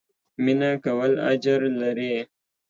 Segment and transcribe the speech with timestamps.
[0.43, 2.15] مينه کول اجر لري